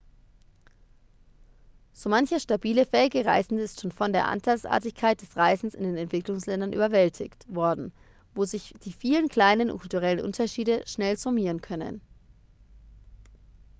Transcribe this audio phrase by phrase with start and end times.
[1.93, 6.73] so mancher stabile fähige reisende ist schon von der andersartigkeit des reisens in den entwicklungsländern
[6.73, 7.91] überwältigt worden
[8.33, 12.01] wo sich die vielen kleinen kulturellen unterschiede schnell summieren können